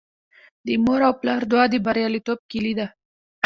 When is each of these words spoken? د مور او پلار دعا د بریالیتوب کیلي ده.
د 0.65 0.67
مور 0.83 1.01
او 1.07 1.13
پلار 1.21 1.41
دعا 1.51 1.65
د 1.69 1.75
بریالیتوب 1.85 2.39
کیلي 2.51 2.73
ده. 2.79 2.87